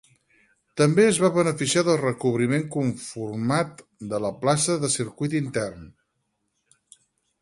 [0.79, 3.85] També es va beneficiar del recobriment conformat
[4.15, 5.89] de la placa de circuit intern.